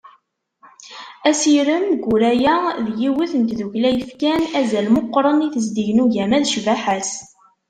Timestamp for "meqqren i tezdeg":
4.95-5.89